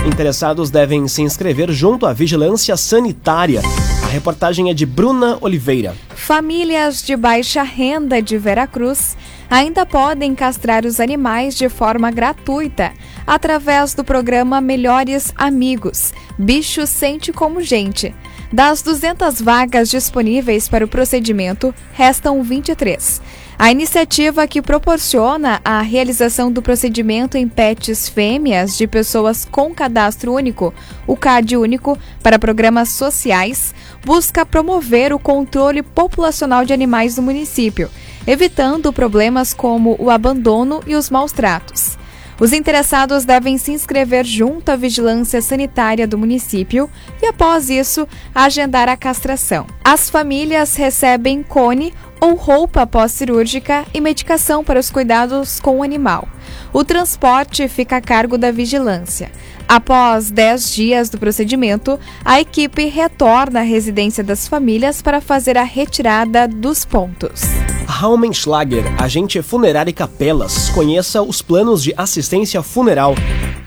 Interessados 0.06 0.70
devem 0.70 1.08
se 1.08 1.20
inscrever 1.20 1.72
junto 1.72 2.06
à 2.06 2.12
Vigilância 2.12 2.76
Sanitária. 2.76 3.62
A 4.04 4.06
reportagem 4.06 4.70
é 4.70 4.74
de 4.74 4.86
Bruna 4.86 5.38
Oliveira. 5.40 5.94
Famílias 6.14 7.02
de 7.02 7.16
baixa 7.16 7.62
renda 7.62 8.22
de 8.22 8.38
Veracruz 8.38 9.16
ainda 9.50 9.84
podem 9.84 10.32
castrar 10.34 10.86
os 10.86 11.00
animais 11.00 11.56
de 11.56 11.68
forma 11.68 12.10
gratuita 12.12 12.92
através 13.26 13.92
do 13.92 14.04
programa 14.04 14.60
Melhores 14.60 15.34
Amigos. 15.36 16.14
Bicho 16.38 16.86
sente 16.86 17.32
como 17.32 17.60
gente. 17.60 18.14
Das 18.52 18.80
200 18.82 19.42
vagas 19.42 19.90
disponíveis 19.90 20.68
para 20.68 20.84
o 20.84 20.88
procedimento, 20.88 21.74
restam 21.92 22.42
23. 22.42 23.20
A 23.58 23.70
iniciativa 23.70 24.46
que 24.46 24.62
proporciona 24.62 25.60
a 25.62 25.82
realização 25.82 26.50
do 26.50 26.62
procedimento 26.62 27.36
em 27.36 27.46
pets 27.46 28.08
fêmeas 28.08 28.76
de 28.76 28.86
pessoas 28.86 29.44
com 29.44 29.74
cadastro 29.74 30.32
único, 30.32 30.72
o 31.06 31.14
CAD 31.14 31.58
único, 31.58 31.98
para 32.22 32.38
programas 32.38 32.88
sociais, 32.88 33.74
busca 34.04 34.46
promover 34.46 35.12
o 35.12 35.18
controle 35.18 35.82
populacional 35.82 36.64
de 36.64 36.72
animais 36.72 37.18
no 37.18 37.22
município, 37.22 37.90
evitando 38.26 38.92
problemas 38.92 39.52
como 39.54 39.96
o 39.98 40.10
abandono 40.10 40.80
e 40.86 40.94
os 40.94 41.10
maus 41.10 41.32
tratos. 41.32 41.98
Os 42.40 42.54
interessados 42.54 43.26
devem 43.26 43.58
se 43.58 43.70
inscrever 43.70 44.24
junto 44.24 44.70
à 44.70 44.76
Vigilância 44.76 45.42
Sanitária 45.42 46.06
do 46.06 46.16
município 46.16 46.88
e, 47.20 47.26
após 47.26 47.68
isso, 47.68 48.08
agendar 48.34 48.88
a 48.88 48.96
castração. 48.96 49.66
As 49.84 50.08
famílias 50.08 50.74
recebem 50.74 51.42
cone 51.42 51.92
ou 52.20 52.34
roupa 52.34 52.86
pós-cirúrgica 52.86 53.84
e 53.94 54.00
medicação 54.00 54.62
para 54.62 54.78
os 54.78 54.90
cuidados 54.90 55.58
com 55.58 55.78
o 55.78 55.82
animal. 55.82 56.28
O 56.72 56.84
transporte 56.84 57.66
fica 57.68 57.96
a 57.96 58.00
cargo 58.00 58.36
da 58.36 58.50
vigilância. 58.50 59.30
Após 59.66 60.30
10 60.30 60.74
dias 60.74 61.10
do 61.10 61.18
procedimento, 61.18 61.98
a 62.24 62.40
equipe 62.40 62.86
retorna 62.86 63.60
à 63.60 63.62
residência 63.62 64.22
das 64.22 64.48
famílias 64.48 65.00
para 65.00 65.20
fazer 65.20 65.56
a 65.56 65.62
retirada 65.62 66.48
dos 66.48 66.84
pontos. 66.84 67.42
Raumenschlager, 67.86 68.84
agente 69.00 69.40
funerário 69.42 69.90
e 69.90 69.92
capelas. 69.92 70.70
Conheça 70.70 71.22
os 71.22 71.40
planos 71.42 71.82
de 71.82 71.94
assistência 71.96 72.62
funeral. 72.62 73.14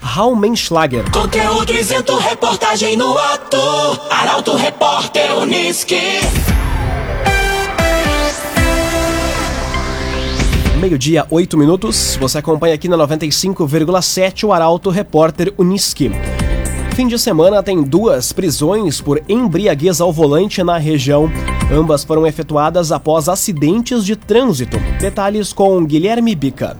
Raumenschlager. 0.01 1.09
Conteúdo 1.11 1.73
isento, 1.73 2.17
reportagem 2.17 2.97
no 2.97 3.17
ato. 3.17 3.57
Arauto 4.09 4.55
Repórter 4.55 5.37
Uniski. 5.37 6.19
Meio-dia, 10.83 11.25
8 11.31 11.57
minutos. 11.57 12.17
Você 12.19 12.39
acompanha 12.39 12.75
aqui 12.75 12.89
na 12.89 12.97
95,7 12.97 14.43
o 14.43 14.51
Arauto 14.51 14.89
Repórter 14.89 15.53
Uniski. 15.57 16.11
Fim 16.93 17.07
de 17.07 17.17
semana 17.17 17.63
tem 17.63 17.81
duas 17.81 18.33
prisões 18.33 18.99
por 18.99 19.23
embriaguez 19.29 20.01
ao 20.01 20.11
volante 20.11 20.61
na 20.61 20.77
região. 20.77 21.31
Ambas 21.71 22.03
foram 22.03 22.27
efetuadas 22.27 22.91
após 22.91 23.29
acidentes 23.29 24.03
de 24.03 24.17
trânsito. 24.17 24.77
Detalhes 24.99 25.53
com 25.53 25.85
Guilherme 25.85 26.35
Bica. 26.35 26.75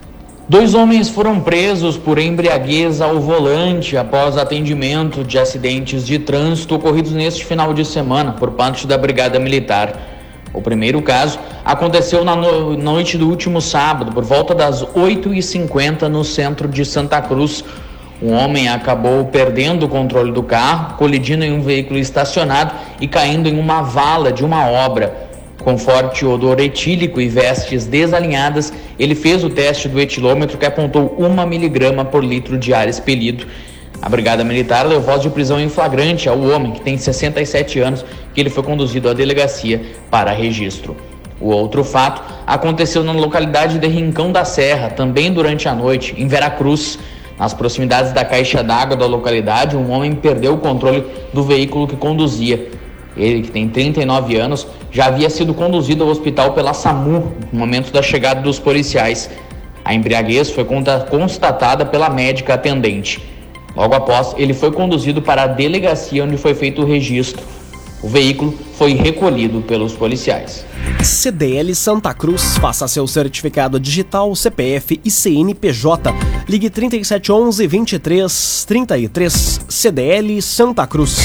Dois 0.50 0.76
homens 0.76 1.08
foram 1.08 1.40
presos 1.40 1.96
por 1.96 2.20
embriaguez 2.20 3.00
ao 3.00 3.22
volante 3.22 3.96
após 3.96 4.36
atendimento 4.36 5.24
de 5.24 5.40
acidentes 5.40 6.06
de 6.06 6.20
trânsito 6.20 6.76
ocorridos 6.76 7.14
neste 7.14 7.46
final 7.46 7.74
de 7.74 7.86
semana 7.86 8.34
por 8.34 8.52
parte 8.52 8.86
da 8.86 8.98
Brigada 8.98 9.40
Militar. 9.40 10.13
O 10.54 10.62
primeiro 10.62 11.02
caso 11.02 11.40
aconteceu 11.66 12.24
na 12.24 12.36
no 12.36 12.78
noite 12.78 13.18
do 13.18 13.28
último 13.28 13.60
sábado, 13.60 14.12
por 14.12 14.24
volta 14.24 14.54
das 14.54 14.84
8h50, 14.84 16.04
no 16.04 16.24
centro 16.24 16.68
de 16.68 16.86
Santa 16.86 17.20
Cruz. 17.22 17.66
Um 18.22 18.32
homem 18.34 18.70
acabou 18.70 19.26
perdendo 19.26 19.88
o 19.88 19.90
controle 19.90 20.32
do 20.32 20.44
carro, 20.44 20.96
colidindo 20.96 21.44
em 21.44 21.52
um 21.52 21.62
veículo 21.62 21.98
estacionado 21.98 22.74
e 23.02 23.08
caindo 23.08 23.50
em 23.50 23.60
uma 23.60 23.82
vala 23.82 24.32
de 24.32 24.46
uma 24.46 24.70
obra. 24.70 25.28
Com 25.64 25.78
forte 25.78 26.24
odor 26.26 26.60
etílico 26.60 27.20
e 27.20 27.28
vestes 27.28 27.88
desalinhadas, 27.88 28.72
ele 29.00 29.16
fez 29.16 29.44
o 29.44 29.50
teste 29.50 29.90
do 29.90 30.00
etilômetro 30.00 30.58
que 30.58 30.66
apontou 30.66 31.16
1 31.18 31.48
miligrama 31.48 32.06
por 32.06 32.24
litro 32.24 32.58
de 32.58 32.74
ar 32.74 32.88
expelido 32.88 33.48
a 34.04 34.10
Brigada 34.10 34.44
Militar 34.44 34.86
deu 34.90 35.00
voz 35.00 35.22
de 35.22 35.30
prisão 35.30 35.58
em 35.62 35.70
flagrante 35.70 36.28
ao 36.28 36.38
homem, 36.38 36.74
que 36.74 36.82
tem 36.82 36.98
67 36.98 37.80
anos, 37.80 38.04
que 38.34 38.42
ele 38.42 38.50
foi 38.50 38.62
conduzido 38.62 39.08
à 39.08 39.14
delegacia 39.14 39.82
para 40.12 40.34
registro. 40.34 40.98
O 41.40 41.48
outro 41.48 41.86
fato 41.86 42.22
aconteceu 42.46 43.02
na 43.02 43.14
localidade 43.14 43.80
de 43.80 43.88
Rincão 43.88 44.30
da 44.30 44.44
Serra, 44.44 44.90
também 44.90 45.32
durante 45.32 45.70
a 45.70 45.74
noite, 45.74 46.14
em 46.18 46.28
Veracruz. 46.28 47.00
Nas 47.40 47.54
proximidades 47.54 48.12
da 48.12 48.26
caixa 48.26 48.62
d'água 48.62 48.98
da 48.98 49.06
localidade, 49.06 49.78
um 49.78 49.90
homem 49.90 50.14
perdeu 50.14 50.56
o 50.56 50.58
controle 50.58 51.06
do 51.34 51.42
veículo 51.42 51.88
que 51.88 51.96
conduzia. 51.96 52.72
Ele, 53.16 53.44
que 53.44 53.52
tem 53.52 53.70
39 53.70 54.36
anos, 54.36 54.68
já 54.92 55.06
havia 55.06 55.30
sido 55.30 55.54
conduzido 55.54 56.04
ao 56.04 56.10
hospital 56.10 56.52
pela 56.52 56.74
SAMU 56.74 57.32
no 57.54 57.58
momento 57.58 57.90
da 57.90 58.02
chegada 58.02 58.42
dos 58.42 58.60
policiais. 58.60 59.30
A 59.86 59.94
embriaguez 59.94 60.52
foi 60.52 60.66
constatada 61.10 61.86
pela 61.86 62.10
médica 62.10 62.56
atendente. 62.56 63.32
Logo 63.76 63.96
após, 63.96 64.34
ele 64.38 64.54
foi 64.54 64.72
conduzido 64.72 65.22
para 65.22 65.44
a 65.44 65.48
delegacia 65.48 66.24
onde 66.24 66.38
foi 66.38 66.54
feito 66.54 66.82
o 66.82 66.86
registro. 66.86 67.44
O 68.02 68.08
veículo 68.08 68.54
foi 68.78 68.94
recolhido 68.94 69.62
pelos 69.62 69.94
policiais. 69.94 70.66
CDL 71.02 71.74
Santa 71.74 72.14
Cruz, 72.14 72.58
faça 72.58 72.88
seu 72.88 73.08
certificado 73.08 73.80
digital, 73.80 74.36
CPF 74.36 75.00
e 75.04 75.10
CNPJ. 75.10 76.14
Ligue 76.48 76.70
3711 76.70 77.68
2333 77.68 79.62
CDL 79.70 80.42
Santa 80.42 80.86
Cruz. 80.86 81.18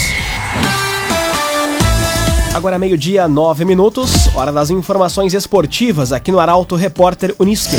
Agora 2.54 2.78
meio-dia, 2.78 3.28
nove 3.28 3.64
minutos, 3.64 4.34
hora 4.34 4.50
das 4.50 4.70
informações 4.70 5.34
esportivas 5.34 6.12
aqui 6.12 6.32
no 6.32 6.40
Arauto 6.40 6.76
Repórter 6.76 7.34
Unisque. 7.38 7.76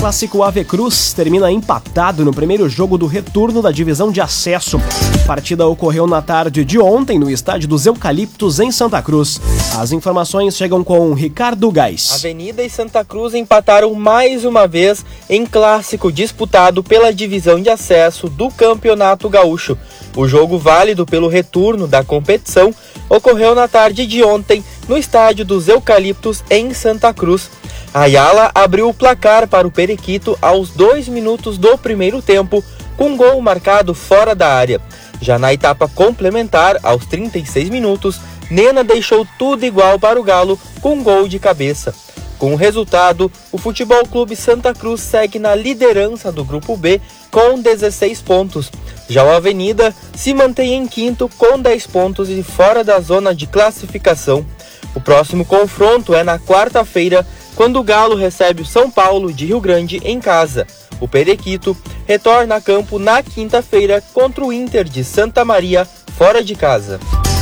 Clássico 0.00 0.42
Ave 0.42 0.64
Cruz 0.64 1.12
termina 1.12 1.52
empatado 1.52 2.24
no 2.24 2.32
primeiro 2.32 2.66
jogo 2.70 2.96
do 2.96 3.06
retorno 3.06 3.60
da 3.60 3.70
divisão 3.70 4.10
de 4.10 4.18
acesso. 4.18 4.78
A 5.22 5.26
partida 5.26 5.66
ocorreu 5.66 6.06
na 6.06 6.22
tarde 6.22 6.64
de 6.64 6.78
ontem 6.78 7.18
no 7.18 7.30
estádio 7.30 7.68
dos 7.68 7.84
Eucaliptos, 7.84 8.60
em 8.60 8.72
Santa 8.72 9.02
Cruz. 9.02 9.38
As 9.78 9.92
informações 9.92 10.56
chegam 10.56 10.82
com 10.82 11.12
Ricardo 11.12 11.70
Gás. 11.70 12.12
Avenida 12.14 12.64
e 12.64 12.70
Santa 12.70 13.04
Cruz 13.04 13.34
empataram 13.34 13.92
mais 13.92 14.46
uma 14.46 14.66
vez 14.66 15.04
em 15.28 15.44
clássico 15.44 16.10
disputado 16.10 16.82
pela 16.82 17.12
divisão 17.12 17.60
de 17.60 17.68
acesso 17.68 18.26
do 18.26 18.48
Campeonato 18.48 19.28
Gaúcho. 19.28 19.76
O 20.16 20.26
jogo 20.26 20.58
válido 20.58 21.04
pelo 21.04 21.28
retorno 21.28 21.86
da 21.86 22.02
competição 22.02 22.74
ocorreu 23.06 23.54
na 23.54 23.68
tarde 23.68 24.06
de 24.06 24.24
ontem 24.24 24.64
no 24.88 24.96
estádio 24.96 25.44
dos 25.44 25.68
Eucaliptos, 25.68 26.42
em 26.48 26.72
Santa 26.72 27.12
Cruz. 27.12 27.50
Ayala 27.92 28.52
abriu 28.54 28.88
o 28.88 28.94
placar 28.94 29.48
para 29.48 29.66
o 29.66 29.70
Periquito 29.70 30.38
aos 30.40 30.70
dois 30.70 31.08
minutos 31.08 31.58
do 31.58 31.76
primeiro 31.76 32.22
tempo, 32.22 32.62
com 32.96 33.16
gol 33.16 33.40
marcado 33.40 33.94
fora 33.94 34.32
da 34.32 34.48
área. 34.48 34.80
Já 35.20 35.38
na 35.38 35.52
etapa 35.52 35.88
complementar, 35.88 36.78
aos 36.84 37.04
36 37.06 37.68
minutos, 37.68 38.20
Nena 38.48 38.84
deixou 38.84 39.26
tudo 39.38 39.66
igual 39.66 39.98
para 39.98 40.20
o 40.20 40.22
Galo 40.22 40.58
com 40.80 41.02
gol 41.02 41.26
de 41.26 41.38
cabeça. 41.40 41.92
Com 42.38 42.54
o 42.54 42.56
resultado, 42.56 43.30
o 43.52 43.58
Futebol 43.58 44.06
Clube 44.06 44.34
Santa 44.34 44.72
Cruz 44.72 45.02
segue 45.02 45.38
na 45.38 45.54
liderança 45.54 46.32
do 46.32 46.44
Grupo 46.44 46.76
B 46.76 47.00
com 47.30 47.60
16 47.60 48.22
pontos. 48.22 48.70
Já 49.08 49.24
o 49.24 49.30
Avenida 49.30 49.94
se 50.14 50.32
mantém 50.32 50.74
em 50.74 50.86
quinto 50.86 51.28
com 51.36 51.58
10 51.58 51.86
pontos 51.88 52.30
e 52.30 52.42
fora 52.42 52.82
da 52.82 53.00
zona 53.00 53.34
de 53.34 53.46
classificação. 53.46 54.46
O 54.94 55.00
próximo 55.00 55.44
confronto 55.44 56.14
é 56.14 56.24
na 56.24 56.38
quarta-feira, 56.38 57.26
quando 57.54 57.78
o 57.78 57.82
Galo 57.82 58.16
recebe 58.16 58.62
o 58.62 58.66
São 58.66 58.90
Paulo 58.90 59.32
de 59.32 59.46
Rio 59.46 59.60
Grande 59.60 60.00
em 60.04 60.20
casa. 60.20 60.66
O 61.00 61.08
Perequito 61.08 61.76
retorna 62.06 62.56
a 62.56 62.60
campo 62.60 62.98
na 62.98 63.22
quinta-feira 63.22 64.02
contra 64.12 64.44
o 64.44 64.52
Inter 64.52 64.84
de 64.84 65.02
Santa 65.02 65.44
Maria, 65.44 65.86
fora 66.16 66.42
de 66.44 66.54
casa. 66.54 67.00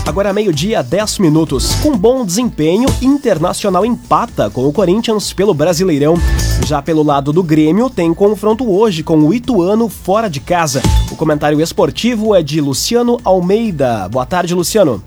Agora 0.09 0.33
meio-dia, 0.33 0.83
10 0.83 1.19
minutos. 1.19 1.75
Com 1.83 1.95
bom 1.95 2.25
desempenho, 2.25 2.89
Internacional 3.03 3.85
empata 3.85 4.49
com 4.49 4.67
o 4.67 4.73
Corinthians 4.73 5.35
pelo 5.35 5.53
Brasileirão. 5.53 6.15
Já 6.67 6.81
pelo 6.81 7.03
lado 7.03 7.31
do 7.31 7.43
Grêmio, 7.43 7.91
tem 7.91 8.15
confronto 8.15 8.71
hoje 8.71 9.03
com 9.03 9.19
o 9.19 9.35
Ituano 9.35 9.89
fora 9.89 10.31
de 10.31 10.41
casa. 10.41 10.81
O 11.11 11.17
comentário 11.17 11.61
esportivo 11.61 12.35
é 12.35 12.43
de 12.43 12.59
Luciano 12.59 13.19
Almeida. 13.23 14.09
Boa 14.09 14.25
tarde, 14.25 14.55
Luciano. 14.55 15.03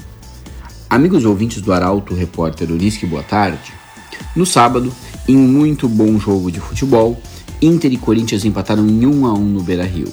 Amigos 0.88 1.26
ouvintes 1.26 1.62
do 1.62 1.74
Arauto, 1.74 2.14
repórter 2.14 2.70
Unisque, 2.70 3.06
boa 3.08 3.24
tarde. 3.24 3.81
No 4.36 4.46
sábado, 4.46 4.94
em 5.28 5.36
um 5.36 5.48
muito 5.48 5.88
bom 5.88 6.18
jogo 6.20 6.52
de 6.52 6.60
futebol, 6.60 7.22
Inter 7.62 7.92
e 7.94 7.98
Corinthians 7.98 8.46
empataram 8.46 8.88
em 8.88 9.06
1 9.06 9.26
a 9.26 9.34
1 9.34 9.38
no 9.40 9.62
Beira-Rio. 9.62 10.12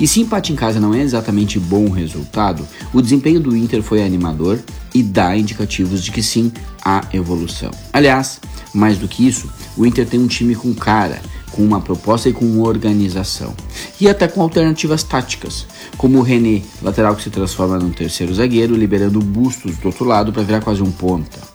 E 0.00 0.06
se 0.06 0.20
empate 0.20 0.52
em 0.52 0.56
casa 0.56 0.80
não 0.80 0.94
é 0.94 1.00
exatamente 1.00 1.58
bom 1.58 1.88
resultado, 1.88 2.66
o 2.92 3.00
desempenho 3.00 3.40
do 3.40 3.56
Inter 3.56 3.82
foi 3.82 4.02
animador 4.02 4.58
e 4.92 5.02
dá 5.02 5.36
indicativos 5.36 6.02
de 6.02 6.10
que 6.10 6.22
sim, 6.22 6.52
há 6.84 7.04
evolução. 7.12 7.70
Aliás, 7.92 8.40
mais 8.72 8.98
do 8.98 9.08
que 9.08 9.26
isso, 9.26 9.48
o 9.76 9.86
Inter 9.86 10.06
tem 10.06 10.20
um 10.20 10.26
time 10.26 10.54
com 10.54 10.74
cara, 10.74 11.20
com 11.52 11.62
uma 11.62 11.80
proposta 11.80 12.28
e 12.28 12.32
com 12.32 12.60
organização. 12.60 13.54
E 14.00 14.08
até 14.08 14.26
com 14.26 14.42
alternativas 14.42 15.02
táticas, 15.02 15.66
como 15.96 16.18
o 16.18 16.22
René, 16.22 16.62
lateral 16.82 17.14
que 17.14 17.22
se 17.22 17.30
transforma 17.30 17.78
num 17.78 17.90
terceiro 17.90 18.34
zagueiro, 18.34 18.74
liberando 18.74 19.20
bustos 19.20 19.76
do 19.76 19.86
outro 19.86 20.04
lado 20.04 20.32
para 20.32 20.42
virar 20.42 20.60
quase 20.60 20.82
um 20.82 20.90
ponta. 20.90 21.53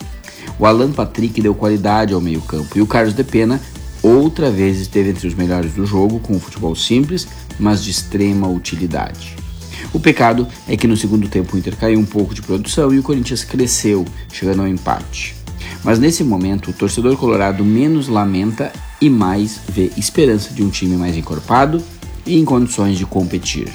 O 0.59 0.65
Alan 0.65 0.91
Patrick 0.91 1.41
deu 1.41 1.55
qualidade 1.55 2.13
ao 2.13 2.19
meio-campo 2.19 2.77
e 2.77 2.81
o 2.81 2.87
Carlos 2.87 3.13
de 3.13 3.23
Pena 3.23 3.61
outra 4.03 4.51
vez 4.51 4.79
esteve 4.79 5.09
entre 5.09 5.25
os 5.25 5.33
melhores 5.33 5.73
do 5.73 5.85
jogo, 5.85 6.19
com 6.19 6.35
um 6.35 6.39
futebol 6.39 6.75
simples, 6.75 7.27
mas 7.57 7.81
de 7.81 7.91
extrema 7.91 8.47
utilidade. 8.47 9.35
O 9.93 9.99
pecado 9.99 10.47
é 10.67 10.75
que 10.75 10.87
no 10.87 10.97
segundo 10.97 11.29
tempo 11.29 11.55
o 11.55 11.59
Inter 11.59 11.75
caiu 11.77 11.99
um 11.99 12.05
pouco 12.05 12.35
de 12.35 12.41
produção 12.41 12.93
e 12.93 12.99
o 12.99 13.03
Corinthians 13.03 13.43
cresceu, 13.43 14.05
chegando 14.31 14.61
ao 14.61 14.67
empate. 14.67 15.35
Mas 15.83 15.97
nesse 15.97 16.23
momento, 16.23 16.71
o 16.71 16.73
torcedor 16.73 17.15
colorado 17.15 17.63
menos 17.63 18.09
lamenta 18.09 18.71
e 19.01 19.09
mais 19.09 19.61
vê 19.69 19.91
esperança 19.95 20.53
de 20.53 20.61
um 20.61 20.69
time 20.69 20.97
mais 20.97 21.15
encorpado 21.15 21.81
e 22.25 22.37
em 22.37 22.43
condições 22.43 22.97
de 22.97 23.05
competir. 23.05 23.69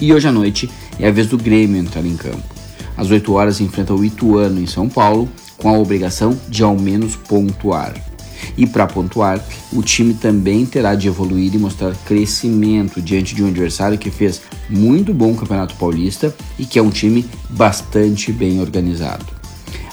E 0.00 0.12
hoje 0.12 0.28
à 0.28 0.32
noite 0.32 0.70
é 0.98 1.08
a 1.08 1.10
vez 1.10 1.26
do 1.26 1.36
Grêmio 1.36 1.76
entrar 1.76 2.04
em 2.06 2.16
campo. 2.16 2.54
Às 2.96 3.10
8 3.10 3.32
horas 3.32 3.60
enfrenta 3.60 3.92
o 3.92 4.04
Ituano 4.04 4.60
em 4.60 4.66
São 4.66 4.88
Paulo, 4.88 5.28
com 5.58 5.68
a 5.68 5.78
obrigação 5.78 6.38
de 6.48 6.62
ao 6.62 6.76
menos 6.76 7.16
pontuar. 7.16 7.94
E 8.56 8.66
para 8.66 8.86
pontuar, 8.86 9.44
o 9.72 9.82
time 9.82 10.14
também 10.14 10.64
terá 10.66 10.94
de 10.94 11.08
evoluir 11.08 11.54
e 11.54 11.58
mostrar 11.58 11.94
crescimento 12.04 13.00
diante 13.00 13.34
de 13.34 13.42
um 13.42 13.48
adversário 13.48 13.98
que 13.98 14.10
fez 14.10 14.42
muito 14.68 15.12
bom 15.12 15.34
Campeonato 15.34 15.74
Paulista 15.76 16.34
e 16.58 16.64
que 16.64 16.78
é 16.78 16.82
um 16.82 16.90
time 16.90 17.24
bastante 17.50 18.32
bem 18.32 18.60
organizado. 18.60 19.26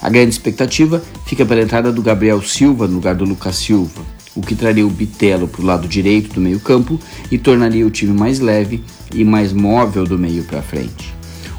A 0.02 0.10
grande 0.10 0.32
expectativa 0.32 1.02
fica 1.26 1.46
pela 1.46 1.62
entrada 1.62 1.92
do 1.92 2.02
Gabriel 2.02 2.42
Silva 2.42 2.88
no 2.88 2.96
lugar 2.96 3.16
do 3.16 3.26
Lucas 3.26 3.56
Silva, 3.56 4.02
o 4.36 4.42
que 4.42 4.56
traria 4.56 4.86
o 4.86 4.90
Bitelo 4.90 5.48
para 5.48 5.62
o 5.62 5.66
lado 5.66 5.88
direito 5.88 6.34
do 6.34 6.42
meio-campo 6.42 7.00
e 7.32 7.38
tornaria 7.38 7.86
o 7.86 7.92
time 7.92 8.18
mais 8.18 8.40
leve 8.40 8.84
e 9.14 9.24
mais 9.24 9.54
móvel 9.54 10.06
do 10.06 10.18
meio 10.18 10.44
para 10.44 10.62
frente. 10.62 11.14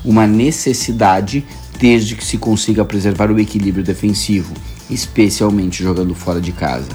Uma 0.05 0.27
necessidade 0.27 1.45
desde 1.83 2.15
que 2.15 2.25
se 2.25 2.39
consiga 2.39 2.85
preservar 2.85 3.33
o 3.33 3.41
equilíbrio 3.41 3.83
defensivo, 3.83 4.55
especialmente 4.89 5.83
jogando 5.83 6.15
fora 6.15 6.41
de 6.41 6.53
casa. 6.53 6.87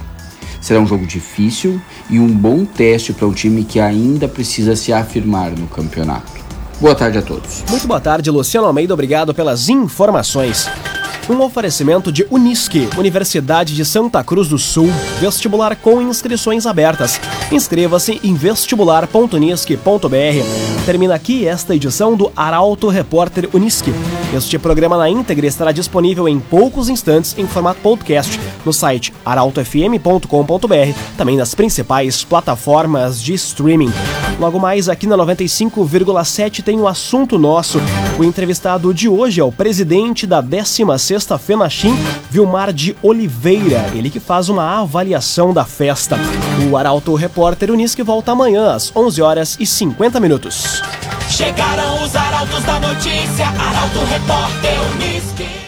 Será 0.61 0.79
um 0.79 0.87
jogo 0.87 1.05
difícil 1.05 1.81
e 2.09 2.17
um 2.17 2.29
bom 2.29 2.63
teste 2.63 3.11
para 3.11 3.27
um 3.27 3.33
time 3.33 3.65
que 3.65 3.81
ainda 3.81 4.29
precisa 4.29 4.77
se 4.77 4.93
afirmar 4.93 5.51
no 5.51 5.67
campeonato. 5.67 6.31
Boa 6.79 6.95
tarde 6.95 7.17
a 7.17 7.21
todos. 7.21 7.65
Muito 7.69 7.85
boa 7.85 7.99
tarde, 7.99 8.31
Luciano 8.31 8.65
Almeida. 8.65 8.93
Obrigado 8.93 9.33
pelas 9.33 9.67
informações. 9.67 10.69
Um 11.29 11.41
oferecimento 11.41 12.09
de 12.09 12.25
Unisque, 12.31 12.87
Universidade 12.97 13.75
de 13.75 13.83
Santa 13.83 14.23
Cruz 14.23 14.47
do 14.47 14.57
Sul, 14.57 14.89
vestibular 15.19 15.75
com 15.75 16.01
inscrições 16.01 16.65
abertas. 16.65 17.19
Inscreva-se 17.51 18.21
em 18.23 18.33
vestibular.unisque.br. 18.33 20.85
Termina 20.85 21.15
aqui 21.15 21.45
esta 21.45 21.75
edição 21.75 22.15
do 22.15 22.31
Arauto 22.33 22.87
Repórter 22.87 23.49
Unisque. 23.53 23.93
Este 24.33 24.57
programa 24.57 24.97
na 24.97 25.09
íntegra 25.09 25.45
estará 25.45 25.73
disponível 25.73 26.29
em 26.29 26.39
poucos 26.39 26.87
instantes 26.87 27.35
em 27.37 27.45
formato 27.45 27.81
podcast 27.81 28.39
no 28.65 28.71
site 28.71 29.13
arautofm.com.br, 29.25 30.97
também 31.17 31.35
nas 31.35 31.53
principais 31.53 32.23
plataformas 32.23 33.21
de 33.21 33.33
streaming. 33.33 33.91
Logo 34.39 34.59
mais 34.59 34.87
aqui 34.87 35.07
na 35.07 35.17
95,7 35.17 36.63
tem 36.63 36.79
um 36.79 36.87
assunto 36.87 37.37
nosso. 37.37 37.81
O 38.17 38.23
entrevistado 38.23 38.93
de 38.93 39.09
hoje 39.09 39.41
é 39.41 39.43
o 39.43 39.51
presidente 39.51 40.25
da 40.25 40.39
16 40.39 41.16
Sexta 41.17 41.39
FENACHIM, 41.39 41.95
Vilmar 42.29 42.71
de 42.71 42.95
Oliveira, 43.01 43.89
ele 43.95 44.07
que 44.07 44.19
faz 44.19 44.49
uma 44.49 44.81
avaliação 44.81 45.51
da 45.51 45.65
festa. 45.65 46.15
O 46.69 46.77
Arauto 46.77 47.15
Repórter 47.15 47.71
Unisque 47.71 48.03
volta 48.03 48.33
amanhã 48.33 48.75
às 48.75 48.95
11 48.95 49.19
horas 49.23 49.57
e 49.59 49.65
50 49.65 50.19
minutos. 50.19 50.79
Chegaram 51.27 52.03
os 52.03 52.15
arautos 52.15 52.63
da 52.63 52.79
notícia, 52.79 53.47
Arauto 53.47 54.05
Repórter 54.05 54.79
Unisque. 54.93 55.66